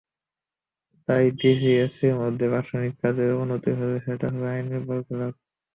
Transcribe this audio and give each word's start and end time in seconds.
তাই 1.07 1.25
ডিসি-এসপির 1.39 2.15
মধ্যে 2.21 2.45
প্রশাসনিক 2.51 2.93
কাজের 3.01 3.29
অবনতি 3.35 3.71
হলে 3.79 3.97
সেটা 4.05 4.27
হবে 4.31 4.47
আইনের 4.53 4.81
বরখেলাপ। 4.87 5.33